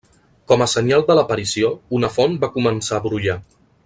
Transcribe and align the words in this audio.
Com 0.51 0.61
a 0.65 0.67
senyal 0.71 1.03
de 1.09 1.17
l'aparició, 1.19 1.69
una 1.99 2.09
font 2.17 2.33
va 2.45 2.53
començar 2.57 2.99
a 2.99 3.05
brollar. 3.05 3.37